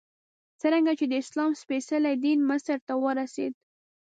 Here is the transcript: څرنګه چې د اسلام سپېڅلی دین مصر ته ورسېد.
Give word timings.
څرنګه 0.61 0.93
چې 0.99 1.05
د 1.07 1.13
اسلام 1.23 1.51
سپېڅلی 1.61 2.13
دین 2.25 2.39
مصر 2.49 2.77
ته 2.87 2.93
ورسېد. 3.03 3.53